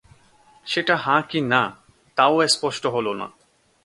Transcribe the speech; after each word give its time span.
সেটা 0.65 0.95
হাঁ 0.95 1.21
কি 1.29 1.39
না, 1.41 1.61
তাও 2.17 2.47
স্পষ্ট 2.47 2.83
হলো 2.85 3.11
না। 3.13 3.27